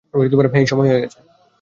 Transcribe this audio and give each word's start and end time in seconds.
হেই, 0.55 0.65
সময় 0.65 0.89
হয়ে 0.89 1.01
গেছে। 1.01 1.19